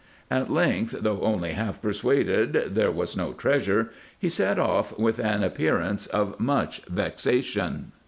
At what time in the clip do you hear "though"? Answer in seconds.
1.01-1.21